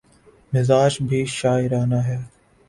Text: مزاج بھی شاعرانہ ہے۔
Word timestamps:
مزاج 0.53 0.97
بھی 1.01 1.25
شاعرانہ 1.29 1.95
ہے۔ 1.95 2.17